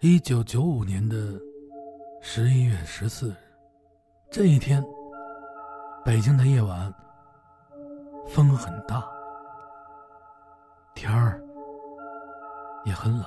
[0.00, 1.16] 一九九五年的
[2.20, 3.36] 十一月十四日，
[4.30, 4.80] 这一天，
[6.04, 6.94] 北京的夜晚
[8.28, 9.04] 风很大，
[10.94, 11.42] 天儿
[12.84, 13.24] 也很冷，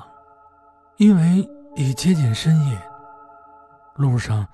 [0.96, 1.46] 因为
[1.76, 2.82] 已接近深夜，
[3.96, 4.48] 路上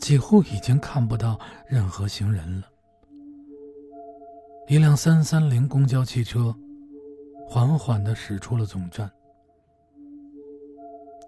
[0.00, 2.66] 几乎已经看不到任何行人了。
[4.66, 6.52] 一辆三三零公交汽车
[7.46, 9.08] 缓缓的驶出了总站。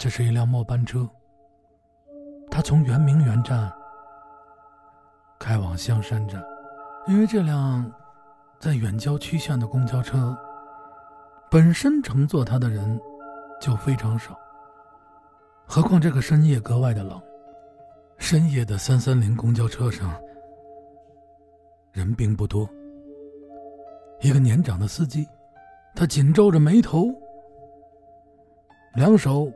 [0.05, 1.09] 这是一辆末班车，
[2.51, 3.73] 它从圆明园站
[5.39, 6.45] 开往香山站。
[7.09, 7.91] 因为这辆
[8.61, 10.37] 在远郊区县的公交车，
[11.51, 13.01] 本身乘坐它的人
[13.59, 14.39] 就非常少，
[15.67, 17.19] 何况这个深夜格外的冷。
[18.19, 20.15] 深夜的三三零公交车上
[21.93, 22.69] 人并不多。
[24.21, 25.27] 一个年长的司机，
[25.97, 27.07] 他紧皱着眉头，
[28.97, 29.51] 两手。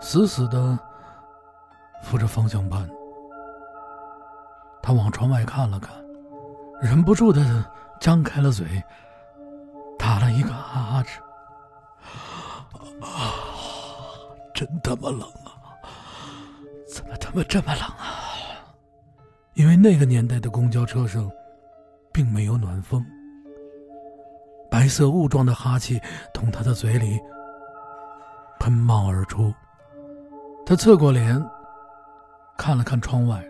[0.00, 0.78] 死死的
[2.02, 2.88] 扶着方向盘，
[4.82, 5.92] 他往窗外看了看，
[6.80, 7.64] 忍不住的
[8.00, 8.82] 张开了嘴，
[9.98, 11.22] 打了一个哈欠。
[13.00, 13.34] 啊，
[14.54, 15.70] 真他妈冷啊！
[16.92, 18.26] 怎么他妈这么冷啊？
[19.54, 21.30] 因为那个年代的公交车上
[22.12, 23.04] 并没有暖风，
[24.70, 26.00] 白色雾状的哈气
[26.34, 27.20] 从他的嘴里
[28.58, 29.52] 喷冒而出。
[30.68, 31.42] 他侧过脸，
[32.58, 33.42] 看了看窗外，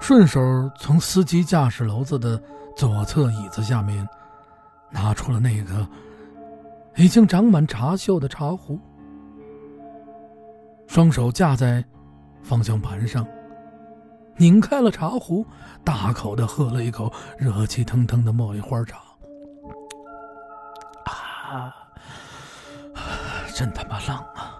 [0.00, 0.40] 顺手
[0.74, 2.42] 从司机驾驶楼子的
[2.74, 4.08] 左侧椅子下面
[4.88, 5.86] 拿出了那个
[6.96, 8.80] 已经长满茶锈的茶壶，
[10.86, 11.84] 双手架在
[12.42, 13.26] 方向盘上，
[14.38, 15.44] 拧开了茶壶，
[15.84, 18.96] 大口的喝了一口热气腾腾的茉莉花茶。
[21.04, 21.74] 啊，
[23.54, 24.56] 真他妈冷啊！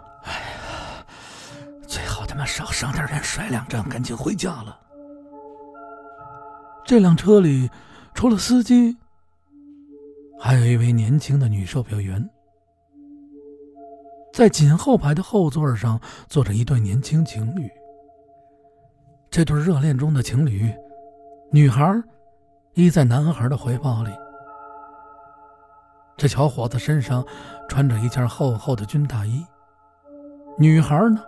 [2.41, 4.81] 他妈少上点人，甩两张，赶紧回家了。
[6.87, 7.71] 这辆车里
[8.15, 8.97] 除了司机，
[10.41, 12.27] 还有一位年轻的女售票员。
[14.33, 17.69] 在紧后排的后座上坐着一对年轻情侣。
[19.31, 20.75] 这对热恋中的情侣，
[21.53, 22.03] 女孩
[22.73, 24.11] 依在男孩的怀抱里。
[26.17, 27.23] 这小伙子身上
[27.69, 29.45] 穿着一件厚厚的军大衣，
[30.57, 31.23] 女孩呢？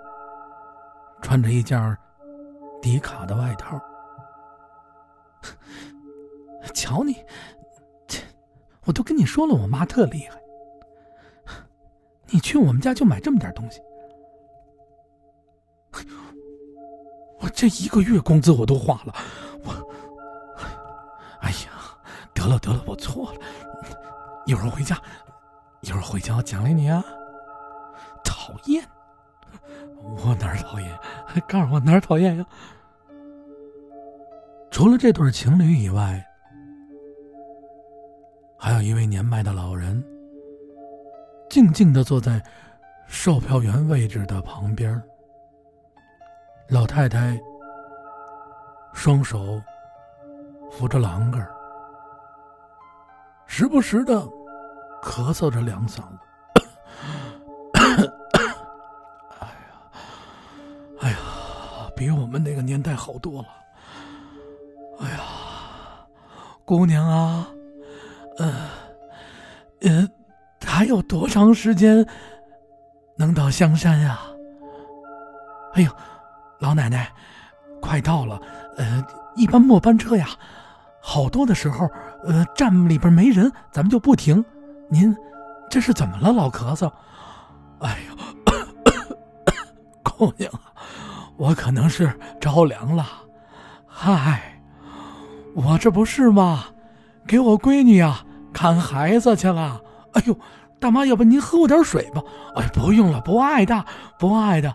[1.23, 1.97] 穿着一件
[2.83, 3.81] 迪卡的外套，
[6.75, 7.15] 瞧你，
[8.07, 8.19] 这
[8.85, 10.39] 我都跟你说了，我妈特厉害。
[12.27, 13.81] 你去我们家就买这么点东西，
[17.39, 19.15] 我这一个月工资我都花了。
[19.65, 19.73] 我，
[21.41, 21.97] 哎呀，
[22.35, 23.41] 得了得了，我错了。
[24.47, 25.01] 一会儿回家，
[25.83, 27.05] 一会儿回家我奖励你啊。
[28.25, 28.85] 讨厌。
[30.01, 30.99] 我哪儿讨厌？
[31.49, 32.47] 告诉我哪儿讨厌呀？
[34.71, 36.25] 除了这对情侣以外，
[38.59, 40.03] 还有一位年迈的老人，
[41.51, 42.43] 静静的坐在
[43.07, 45.01] 售票员位置的旁边。
[46.69, 47.39] 老太太
[48.95, 49.61] 双手
[50.71, 51.47] 扶着栏杆，
[53.47, 54.15] 时不时的
[55.03, 56.19] 咳嗽着两嗓子。
[62.33, 63.49] 们那个年代好多了。
[65.01, 65.21] 哎呀，
[66.65, 67.47] 姑娘啊，
[68.39, 68.69] 呃，
[69.83, 70.09] 呃，
[70.65, 72.07] 还有多长时间
[73.17, 74.19] 能到香山呀？
[75.75, 75.91] 哎呦，
[76.61, 77.13] 老奶奶，
[77.83, 78.41] 快到了。
[78.79, 79.05] 呃，
[79.37, 80.29] 一般末班车呀，
[81.03, 81.87] 好多的时候，
[82.25, 84.43] 呃，站里边没人，咱们就不停。
[84.89, 85.15] 您
[85.69, 86.91] 这是怎么了，老咳嗽？
[87.81, 88.17] 哎呦，
[90.03, 90.51] 姑娘。
[91.43, 92.09] 我可能是
[92.41, 93.05] 着凉了，
[93.85, 94.63] 嗨，
[95.57, 96.67] 我这不是吗？
[97.27, 99.81] 给我闺女啊看孩子去了。
[100.13, 100.39] 哎呦，
[100.79, 102.23] 大妈，要不您喝我点水吧？
[102.55, 103.85] 哎，不用了，不爱的，
[104.21, 104.73] 不爱的。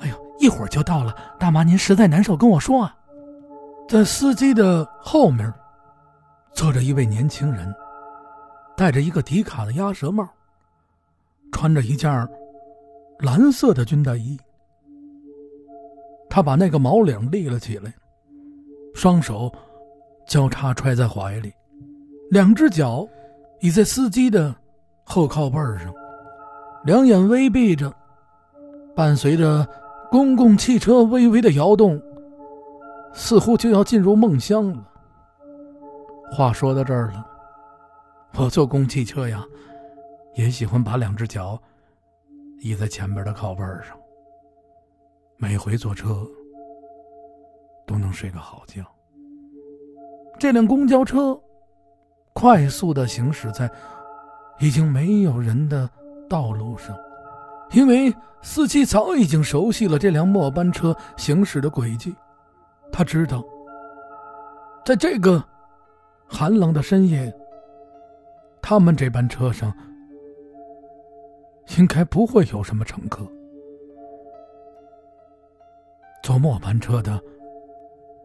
[0.00, 1.14] 哎呦，一会儿就到了。
[1.38, 2.96] 大妈，您实在难受，跟我说啊。
[3.88, 5.54] 在司机的后面，
[6.52, 7.72] 坐着一位年轻人，
[8.76, 10.28] 戴着一个迪卡的鸭舌帽，
[11.52, 12.28] 穿着一件
[13.20, 14.36] 蓝色的军大衣。
[16.34, 17.92] 他把那个毛领立了起来，
[18.94, 19.52] 双手
[20.26, 21.52] 交叉揣在怀里，
[22.30, 23.06] 两只脚
[23.60, 24.56] 倚在司机的
[25.04, 25.92] 后靠背上，
[26.84, 27.94] 两眼微闭着，
[28.96, 29.68] 伴随着
[30.10, 32.00] 公共汽车微微的摇动，
[33.12, 34.88] 似乎就要进入梦乡了。
[36.30, 37.26] 话说到这儿了，
[38.38, 39.44] 我坐公共汽车呀，
[40.34, 41.60] 也喜欢把两只脚
[42.60, 43.94] 倚在前边的靠背上，
[45.42, 46.24] 每回坐车
[47.84, 48.80] 都能睡个好觉。
[50.38, 51.36] 这辆公交车
[52.32, 53.68] 快速的行驶在
[54.60, 55.90] 已经没有人的
[56.28, 56.96] 道路上，
[57.72, 62.14] 因为司机早已经熟悉了这辆末班车行驶的轨迹，
[62.92, 63.44] 他知道，
[64.84, 65.42] 在这个
[66.24, 67.34] 寒冷的深夜，
[68.60, 69.74] 他们这班车上。
[71.78, 73.26] 应该不会有什么乘客。
[76.22, 77.20] 坐末班车的，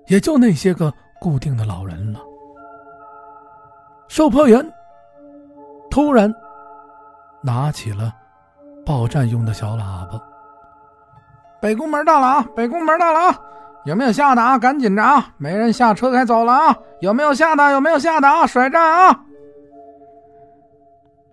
[0.06, 2.20] 也就那些个固定的老人了。
[4.08, 4.66] 售票员
[5.90, 6.34] 突然
[7.42, 8.14] 拿起了
[8.86, 10.22] 报站用的小喇叭
[11.60, 12.48] ：“北宫门到了啊！
[12.56, 13.42] 北宫门到了啊！
[13.86, 14.58] 有没有下的啊？
[14.58, 15.34] 赶紧着啊！
[15.38, 16.78] 没人下车该走了啊！
[17.02, 17.72] 有没有下的？
[17.72, 18.46] 有没有下的啊？
[18.46, 19.26] 甩站啊！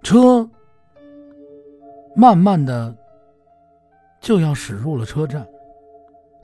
[0.02, 0.48] 车。”
[2.16, 2.94] 慢慢的，
[4.20, 5.46] 就要驶入了车站。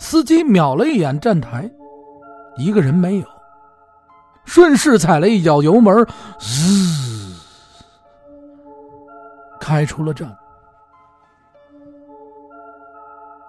[0.00, 1.70] 司机瞄了一眼站台，
[2.56, 3.26] 一个人没有。
[4.46, 6.04] 顺势踩了一脚油门，
[6.40, 7.36] 滋，
[9.60, 10.34] 开出了站。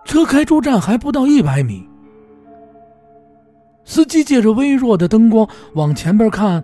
[0.04, 1.90] 车开出站还不到一百米，
[3.86, 6.62] 司机借着微弱的灯光往前边看，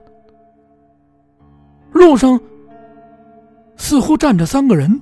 [1.92, 2.38] 路上
[3.78, 5.01] 似乎站着三个人。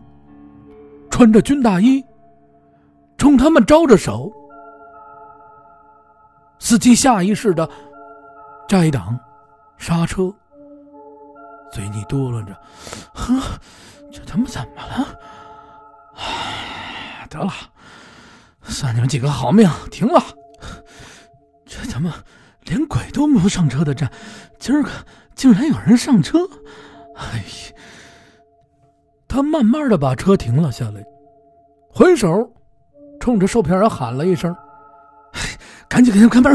[1.09, 2.03] 穿着军大衣，
[3.17, 4.31] 冲他们招着手。
[6.59, 7.69] 司机下意识的
[8.67, 9.19] 摘挡、
[9.77, 10.33] 刹车，
[11.71, 12.55] 嘴里嘟囔着
[13.13, 13.59] ：“呵，
[14.11, 15.19] 这他妈怎么了？
[16.15, 17.51] 唉，得了，
[18.63, 20.21] 算你们几个好命，停了。
[21.65, 22.13] 这他妈
[22.63, 24.11] 连鬼都没有上车的站，
[24.57, 24.89] 今儿个
[25.35, 26.39] 竟然有人上车！
[27.15, 27.75] 哎呀！”
[29.27, 31.03] 他慢慢的把车停了下来，
[31.89, 32.49] 回手
[33.19, 34.55] 冲着售票员喊了一声
[35.95, 36.51] ：“赶紧给他开门！”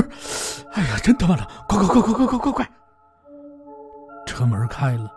[0.73, 2.71] 哎呀，真他妈的，快快快快快快快快！
[4.27, 5.11] 车门开了，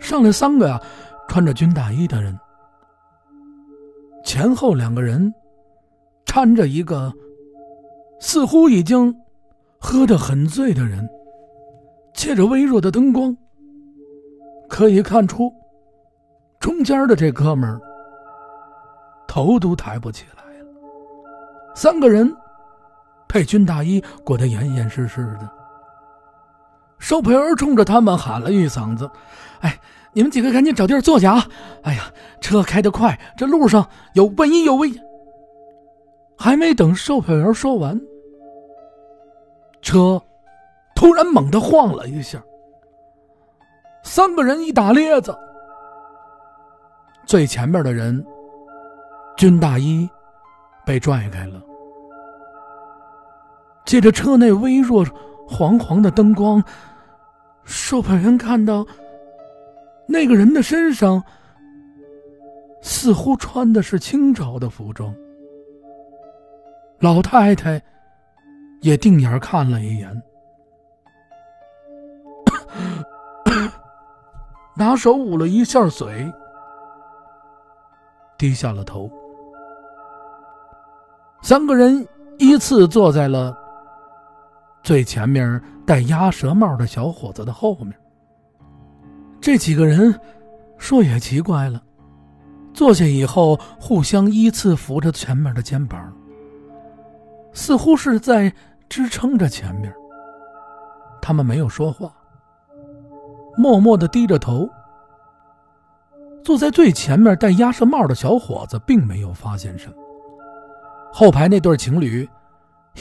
[0.00, 0.80] 上来三个呀，
[1.28, 2.34] 穿着军大衣的人，
[4.24, 5.30] 前后两个人
[6.24, 7.12] 搀着一个
[8.20, 9.14] 似乎已经
[9.78, 11.06] 喝得很醉的人，
[12.14, 13.36] 借着微弱的灯光，
[14.66, 15.52] 可以看出。
[16.58, 17.78] 中间的这哥们儿
[19.28, 20.66] 头都抬不起来了。
[21.74, 22.34] 三个人
[23.26, 25.50] 被军大衣裹得严严实实的。
[26.98, 29.10] 售票员冲着他们喊了一嗓子
[29.60, 29.78] ：“哎，
[30.12, 31.46] 你们几个赶紧找地儿坐下啊！
[31.82, 32.04] 哎呀，
[32.40, 35.02] 车开得快，这路上有万一有危险。”
[36.38, 37.98] 还没等售票员说完，
[39.82, 40.20] 车
[40.94, 42.42] 突然猛地晃了一下，
[44.02, 45.36] 三个人一打咧子。
[47.26, 48.24] 最前面的人，
[49.36, 50.08] 军大衣
[50.84, 51.60] 被拽开了。
[53.86, 55.06] 借着车内微弱、
[55.48, 56.62] 黄黄的灯光，
[57.64, 58.84] 售票员看到
[60.06, 61.22] 那个人的身上
[62.82, 65.14] 似乎穿的是清朝的服装。
[66.98, 67.80] 老太太
[68.80, 70.22] 也定眼看了一眼，
[74.76, 76.32] 拿手捂了一下嘴。
[78.38, 79.10] 低下了头，
[81.40, 82.06] 三个人
[82.38, 83.56] 依次坐在了
[84.86, 87.92] 最前面戴鸭舌帽的小伙子的后面。
[89.40, 90.14] 这几个人
[90.78, 91.82] 说也奇怪了，
[92.72, 96.16] 坐下以后互相依次扶着前面的肩膀，
[97.52, 98.52] 似乎是在
[98.88, 99.92] 支撑着前面。
[101.20, 102.12] 他们没有说话，
[103.56, 104.70] 默默的低着头。
[106.44, 109.96] 坐在最前面戴鸭舌帽的小伙子并没有发现什么，
[111.12, 112.28] 后排那对情侣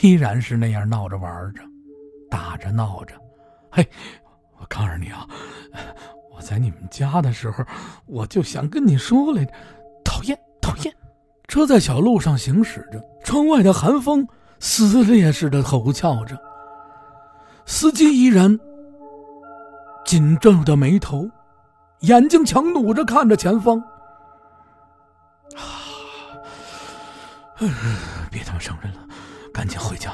[0.01, 1.61] 依然是那样闹着玩着，
[2.35, 3.15] 打着闹着。
[3.71, 3.87] 嘿，
[4.59, 5.25] 我告诉你啊，
[6.29, 7.63] 我在你们家的时候，
[8.05, 9.53] 我就想跟你说来着。
[10.03, 10.93] 讨厌，讨厌！
[11.47, 14.27] 车在小路上行驶着，窗外的寒风
[14.59, 16.37] 撕裂似的吼叫着，
[17.65, 18.59] 司机依然
[20.05, 21.29] 紧皱着眉头。
[22.01, 23.81] 眼睛强努着看着前方，
[28.29, 28.99] 别他妈伤人了，
[29.53, 30.11] 赶紧回家。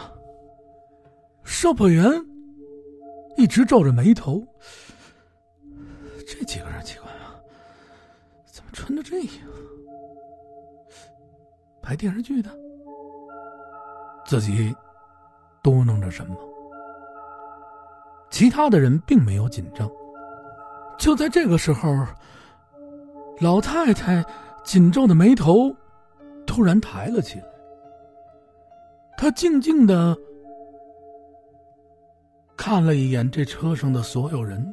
[1.52, 2.10] 售票员
[3.36, 4.42] 一直皱着眉头，
[6.26, 7.36] 这几个人奇怪啊，
[8.46, 9.30] 怎么穿的这样？
[11.82, 12.50] 拍电视剧的？
[14.26, 14.74] 自己
[15.62, 16.36] 嘟囔着什么？
[18.30, 19.92] 其他的人并没有紧张。
[20.98, 21.90] 就在这个时候，
[23.42, 24.26] 老太太
[24.64, 25.76] 紧皱的眉头
[26.48, 27.46] 突然抬了起来。
[29.18, 30.18] 他静静的
[32.64, 34.72] 看了一眼这车上的所有人，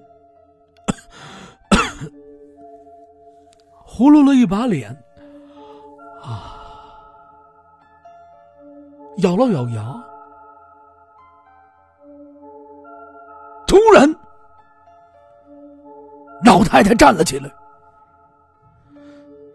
[3.83, 4.90] 呼噜了一把脸，
[6.23, 6.54] 啊，
[9.23, 10.04] 咬了咬牙，
[13.66, 14.14] 突然，
[16.45, 17.50] 老太太站了起来，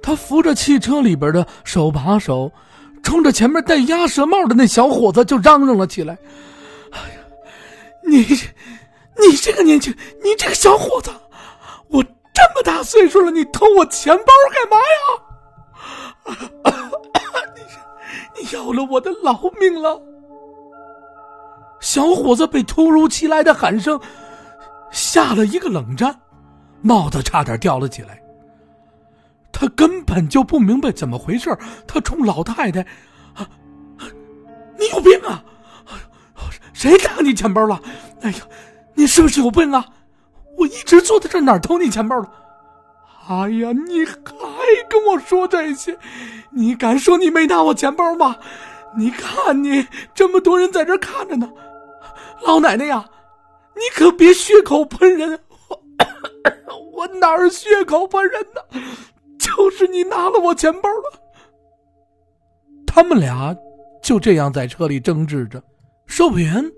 [0.02, 2.52] 她扶着汽车里边的手把手。
[3.04, 6.18] 冲着前面戴鸭舌帽的那小伙子就嚷嚷了起来：“，
[8.14, 8.20] 你，
[9.18, 9.92] 你这个年轻，
[10.24, 11.10] 你这个小伙子，
[11.88, 16.38] 我这么大岁数了，你偷我钱包干嘛呀？
[17.58, 17.62] 你，
[18.44, 20.00] 你要了我的老命了！”
[21.82, 24.00] 小伙子被突如其来的喊声
[24.92, 26.22] 吓了一个冷战，
[26.82, 28.22] 帽子差点掉了起来。
[29.52, 31.50] 他根本就不明白怎么回事
[31.88, 32.82] 他冲老太太
[33.34, 33.50] ：“啊，
[34.78, 35.44] 你有病啊！
[36.84, 37.82] 谁拿你钱包了？
[38.24, 38.38] 哎呀，
[38.94, 39.86] 你是不是有病啊？
[40.58, 42.30] 我一直坐在这哪偷你钱包了？
[43.30, 44.14] 哎呀，你还
[44.90, 45.98] 跟我说这些？
[46.52, 48.36] 你敢说你没拿我钱包吗？
[48.98, 51.50] 你看你这么多人在这看着呢，
[52.42, 53.06] 老奶奶呀，
[53.76, 55.40] 你可别血口喷人！
[56.92, 58.82] 我哪儿血口喷人呢？”
[59.40, 61.20] 就是你拿了我钱包了。
[62.86, 63.56] 他们俩
[64.02, 65.64] 就这样在车里争执着。
[66.06, 66.72] 售票员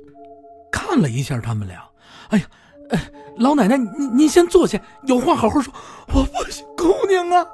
[0.72, 1.84] 看了一下他们俩，
[2.30, 2.46] 哎呀，
[2.90, 5.74] 哎，老奶奶，您您先坐下，有话好好说。
[6.14, 7.46] 我不行，姑娘啊，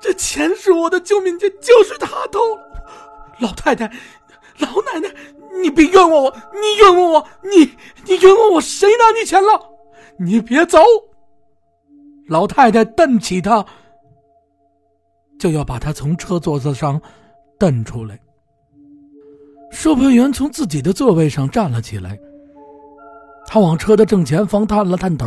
[0.00, 2.38] 这钱是我的救命钱，就是他偷。
[3.40, 3.90] 老太太，
[4.58, 5.12] 老奶奶，
[5.60, 7.70] 你别冤枉我，你冤枉我，你
[8.06, 9.60] 你冤枉我，谁拿你钱了？
[10.18, 10.78] 你别走。
[12.28, 13.64] 老太太瞪起他。
[15.36, 17.00] 就要把他从车座子上
[17.58, 18.18] 蹬出来。
[19.74, 22.16] 售票员从自己的座位上站了起来，
[23.44, 25.26] 他往车的正前方探了探头，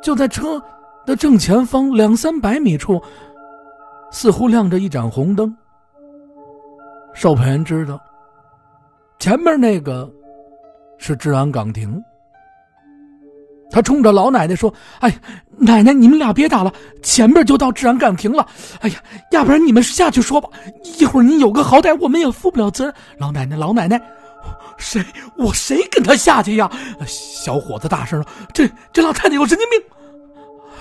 [0.00, 0.62] 就在车
[1.04, 3.02] 的正前方两三百米处，
[4.12, 5.54] 似乎亮着一盏红灯。
[7.12, 8.00] 售票员知道，
[9.18, 10.08] 前面那个
[10.96, 12.00] 是治安岗亭。
[13.70, 15.16] 他冲着老奶奶说：“哎呀，
[15.58, 18.46] 奶奶，你们俩别打了，前面就到治安岗亭了。
[18.80, 18.96] 哎呀，
[19.32, 20.48] 要不然你们下去说吧，
[20.98, 24.00] 一会儿你有个好歹，我们也负不了责。”老奶奶，老奶奶，
[24.78, 25.04] 谁？
[25.36, 26.70] 我谁跟他下去呀？
[27.06, 29.80] 小伙子大声了：“这这老太太有神经病！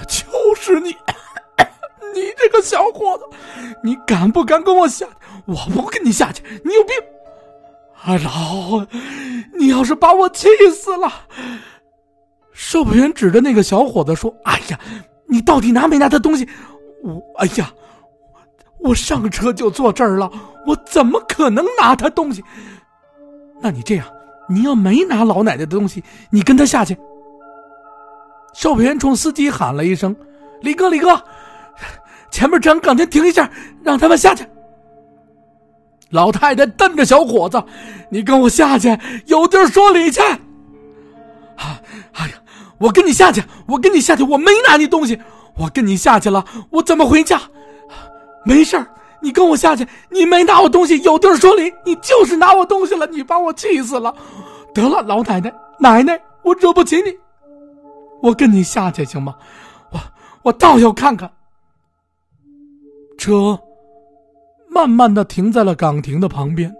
[0.07, 0.89] 就是你，
[2.13, 3.23] 你这个小伙子，
[3.81, 5.07] 你敢不敢跟我下？
[5.45, 6.95] 我不跟你下去，你有病！
[8.03, 8.85] 啊，老，
[9.57, 11.11] 你要是把我气死了！”
[12.57, 14.79] 售票员指着那个小伙子说：“哎呀，
[15.27, 16.47] 你到底拿没拿他东西？
[17.03, 17.69] 我哎呀，
[18.79, 20.31] 我上车就坐这儿了，
[20.65, 22.41] 我怎么可能拿他东西？
[23.61, 24.07] 那你这样，
[24.47, 26.97] 你要没拿老奶奶的东西，你跟他下去。”
[28.55, 30.15] 售票员冲司机喊了一声
[30.63, 31.21] ：“李哥，李哥，
[32.31, 33.51] 前面站岗亭停一下，
[33.83, 34.45] 让他们下去。”
[36.09, 37.61] 老太太瞪着小伙子
[38.09, 40.21] ：“你跟我下去，有地儿说理去。”
[41.59, 41.81] 啊，
[42.13, 42.33] 哎呀！
[42.77, 45.19] 我跟你下去，我跟你下去，我没拿你东西，
[45.57, 47.41] 我跟你下去了，我怎么回家？
[48.45, 48.77] 没事
[49.21, 54.13] 你跟我下去，你没拿我东西，有地儿说理，你就是拿我东西了，你把我气死了。
[54.73, 57.17] 得了，老奶奶，奶奶，我惹不起你，
[58.21, 59.35] 我跟你下去行吗？
[59.91, 59.99] 我
[60.43, 61.31] 我倒要看看。
[63.17, 63.57] 车
[64.69, 66.71] 慢慢的停在了岗亭的旁边，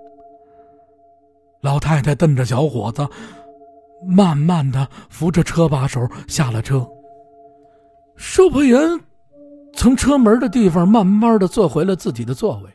[1.62, 3.08] 老太太瞪着小伙子。
[4.08, 6.88] 慢慢的扶着车把手下了车。
[8.16, 8.80] 售票员
[9.74, 12.70] 从车门的地方慢慢的坐回了自己的座位。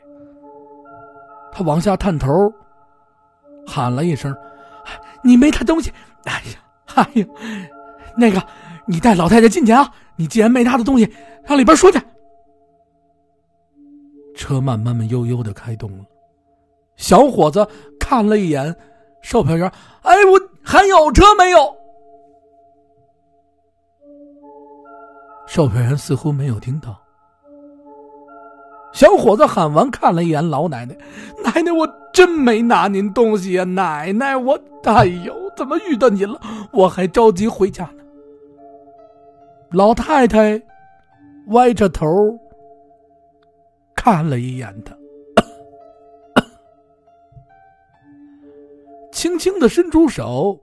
[1.51, 2.29] 他往下探头，
[3.65, 4.35] 喊了一声
[5.23, 5.91] ：“你没他东西。”
[6.25, 6.61] 哎呀，
[6.95, 7.25] 哎呀，
[8.15, 8.41] 那个，
[8.85, 9.91] 你带老太太进去啊！
[10.15, 11.11] 你既然没他的东西，
[11.47, 11.99] 上里边说去。
[14.35, 16.05] 车慢慢慢悠悠的开动了。
[16.95, 17.67] 小伙子
[17.99, 18.75] 看了一眼
[19.21, 19.71] 售票员，
[20.03, 20.51] 哎，我。
[20.63, 21.75] 还有车没有？
[25.47, 26.95] 售票员似乎没有听到。
[28.93, 30.95] 小伙子喊完，看了一眼老奶奶
[31.43, 34.57] ：“奶奶，我真没拿您东西呀，奶奶，我……
[34.83, 36.39] 哎呦，怎么遇到您了？
[36.71, 38.03] 我还着急回家呢。”
[39.73, 40.61] 老太太
[41.47, 42.07] 歪着头
[43.95, 44.95] 看了一眼他。
[49.21, 50.59] 轻轻的伸出手，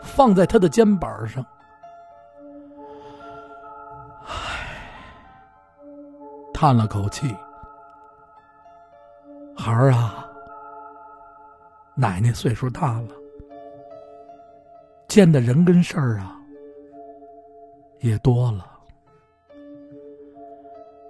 [0.00, 1.44] 放在他的肩膀上。
[4.24, 4.78] 唉，
[6.54, 7.34] 叹了口气
[9.58, 10.24] ：“孩儿啊，
[11.96, 13.08] 奶奶岁数大了，
[15.08, 16.40] 见的人跟事儿啊
[17.98, 18.64] 也多了。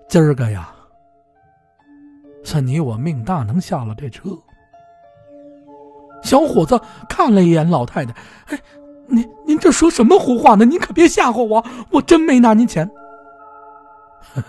[0.09, 0.75] 今儿个呀，
[2.43, 4.31] 算你我命大，能下了这车。”
[6.23, 8.15] 小伙子看了一眼老太太，
[8.47, 8.61] 哎，
[9.07, 10.65] 您您这说什么胡话呢？
[10.65, 12.89] 您可别吓唬我，我真没拿您钱。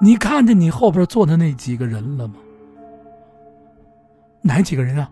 [0.00, 2.34] 你看见你后边坐的那几个人了吗？
[4.42, 5.08] 哪几个人啊？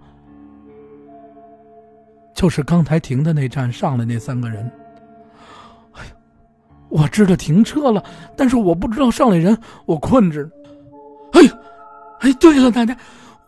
[2.35, 4.71] 就是刚才停的那站上来那三个人。
[5.93, 6.11] 哎呀，
[6.91, 8.05] 我知道停车了，
[8.37, 9.57] 但是我不知道上来人，
[9.87, 10.47] 我困着。
[11.33, 11.53] 哎呀，
[12.21, 12.95] 哎，对了，奶奶。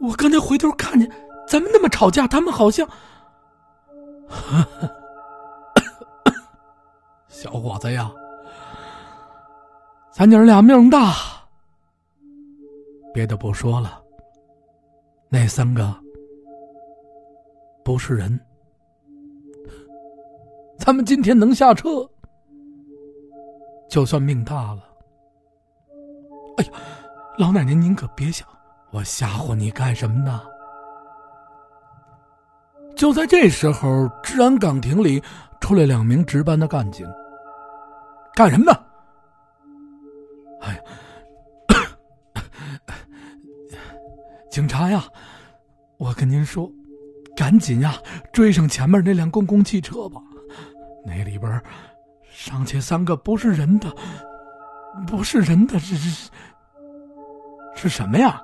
[0.06, 1.11] 我刚才回头看见，
[1.49, 2.87] 咱们那么吵架，他们好像
[7.28, 8.11] 小伙子呀，
[10.12, 11.12] 咱娘俩命大，
[13.12, 14.00] 别的不说了，
[15.28, 15.94] 那三个
[17.84, 18.40] 不是人，
[20.78, 22.08] 咱们今天能下车，
[23.88, 24.82] 就算命大了。
[26.58, 26.73] 哎呀，
[27.38, 28.46] 老奶奶您可别想。
[28.94, 30.40] 我吓唬你干什么呢？
[32.94, 35.20] 就在这时候，治安岗亭里
[35.60, 37.04] 出来两名值班的干警。
[38.36, 38.72] 干什么呢？
[40.60, 40.80] 哎呀，
[44.48, 45.02] 警察呀！
[45.96, 46.70] 我跟您说，
[47.36, 47.96] 赶紧呀，
[48.32, 50.20] 追上前面那辆公共汽车吧。
[51.04, 51.60] 那里边
[52.30, 53.92] 上去三个不是人的，
[55.04, 56.30] 不是人的，是是
[57.74, 58.40] 是什么呀？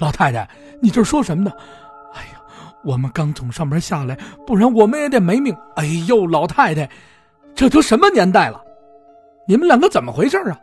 [0.00, 0.48] 老太太，
[0.80, 1.52] 你这说什么呢？
[2.14, 2.40] 哎呀，
[2.82, 5.54] 我们刚从上面下来，不然我们也得没命。
[5.76, 6.88] 哎呦，老太太，
[7.54, 8.60] 这都什么年代了？
[9.46, 10.58] 你们两个怎么回事啊？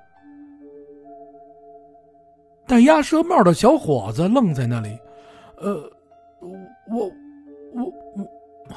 [2.65, 4.99] 戴鸭舌帽的小伙子愣在那里。
[5.59, 5.73] 呃，
[6.41, 7.09] 我，
[7.73, 8.75] 我，我，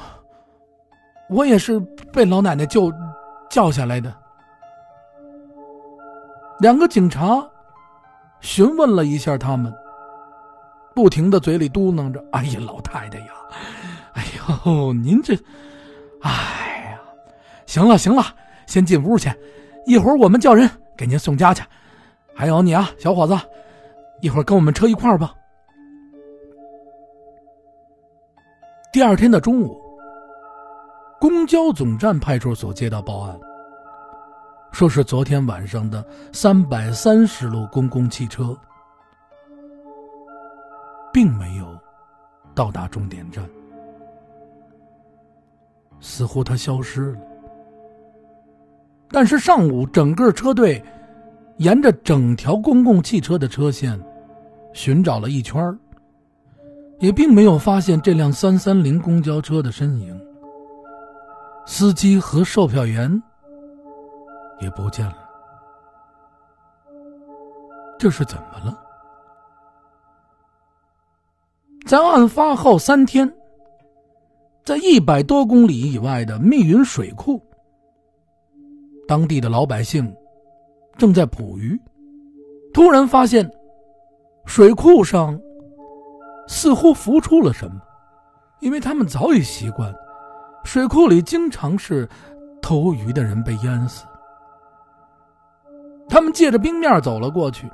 [1.29, 1.79] 我也是
[2.13, 2.93] 被老奶奶救
[3.49, 4.15] 叫下来的。
[6.59, 7.43] 两个警察
[8.39, 9.73] 询问了一下他们。
[10.93, 13.27] 不停的嘴里嘟囔着：“哎呀，老太太呀，
[14.13, 14.25] 哎
[14.65, 15.33] 呦，您这，
[16.21, 16.99] 哎呀，
[17.65, 18.23] 行了行了，
[18.67, 19.31] 先进屋去，
[19.85, 21.63] 一会儿我们叫人给您送家去。
[22.35, 23.37] 还有你啊，小伙子，
[24.21, 25.33] 一会儿跟我们车一块儿吧。”
[28.91, 29.79] 第二天的中午，
[31.19, 33.39] 公交总站派出所接到报案，
[34.73, 38.53] 说是昨天晚上的三百三十路公共汽车。
[41.13, 41.77] 并没有
[42.53, 43.43] 到达终点站，
[45.99, 47.19] 似乎他消失了。
[49.09, 50.81] 但是上午整个车队
[51.57, 54.01] 沿着整条公共汽车的车线
[54.73, 55.77] 寻找了一圈
[56.99, 60.19] 也并没有发现这辆三三零公交车的身影。
[61.65, 63.21] 司机和售票员
[64.59, 65.17] 也不见了，
[67.99, 68.81] 这是怎么了？
[71.85, 73.29] 在案发后三天，
[74.63, 77.41] 在一百多公里以外的密云水库，
[79.07, 80.13] 当地的老百姓
[80.95, 81.77] 正在捕鱼，
[82.73, 83.49] 突然发现
[84.45, 85.37] 水库上
[86.47, 87.81] 似乎浮出了什么，
[88.61, 89.93] 因为他们早已习惯
[90.63, 92.07] 水库里经常是
[92.61, 94.05] 偷鱼的人被淹死。
[96.07, 97.69] 他们借着冰面走了过去，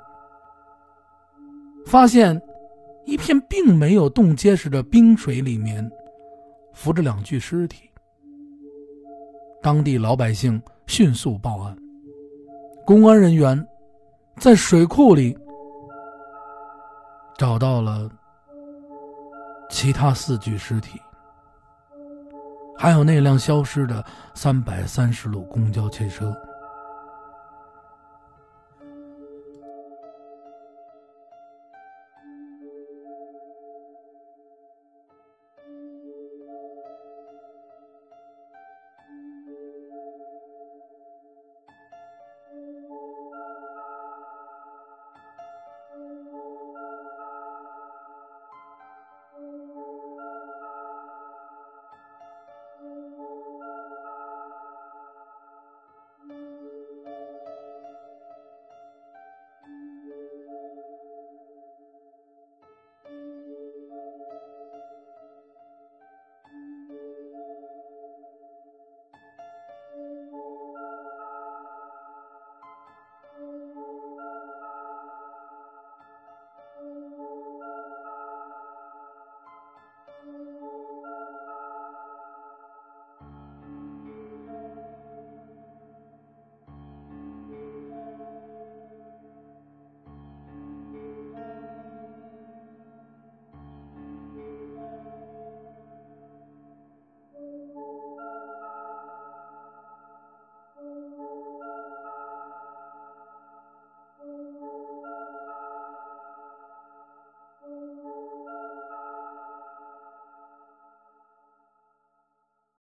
[1.86, 2.42] 发现。
[3.08, 5.90] 一片并没有冻结实的冰水里面，
[6.74, 7.90] 浮着两具尸体。
[9.64, 11.76] 当地老百姓迅速报案，
[12.86, 13.66] 公安人员
[14.36, 15.38] 在水库里
[17.38, 18.12] 找到了
[19.70, 21.00] 其他四具尸体，
[22.78, 26.36] 还有那辆消失的三百三十路公交汽车。